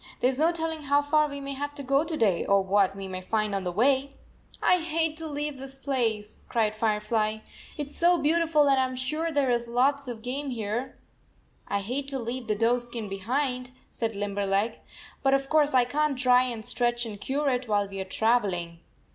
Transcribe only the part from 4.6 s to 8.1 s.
I hate to leave this place," cried Fire fly, "it s